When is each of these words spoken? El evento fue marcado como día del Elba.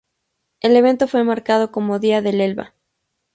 El 0.61 0.75
evento 0.77 1.07
fue 1.07 1.23
marcado 1.23 1.71
como 1.71 1.99
día 1.99 2.23
del 2.23 2.41
Elba. 2.41 2.73